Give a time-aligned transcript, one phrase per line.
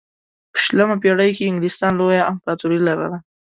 [0.51, 3.17] په شلمه پېړۍ کې انګلستان لویه امپراتوري لرله.